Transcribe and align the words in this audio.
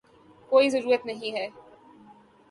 کوئی 0.51 0.69
ضرورت 0.69 1.05
نہیں 1.05 1.35
ہے 1.37 1.47